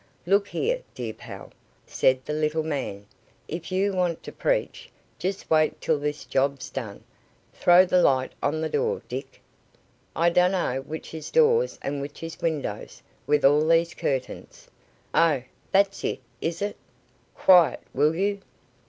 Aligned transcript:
"Look 0.25 0.47
here, 0.47 0.77
my 0.77 0.81
dear 0.95 1.13
pal," 1.13 1.51
said 1.85 2.25
the 2.25 2.33
little 2.33 2.63
man; 2.63 3.05
"if 3.47 3.71
you 3.71 3.93
want 3.93 4.23
to 4.23 4.31
preach, 4.31 4.89
just 5.19 5.47
wait 5.47 5.79
till 5.79 5.99
this 5.99 6.25
job's 6.25 6.71
done. 6.71 7.03
Throw 7.53 7.85
the 7.85 8.01
light 8.01 8.31
on 8.41 8.61
the 8.61 8.67
door, 8.69 9.03
Dick." 9.07 9.39
"I 10.15 10.31
dunno 10.31 10.81
which 10.81 11.13
is 11.13 11.29
doors 11.29 11.77
and 11.83 12.01
which 12.01 12.23
is 12.23 12.41
windows, 12.41 13.03
with 13.27 13.45
all 13.45 13.67
these 13.67 13.93
curtains. 13.93 14.69
Oh, 15.13 15.43
that's 15.71 16.03
it, 16.03 16.19
is 16.41 16.63
it? 16.63 16.77
Quiet, 17.35 17.81
will 17.93 18.15
you?" 18.15 18.41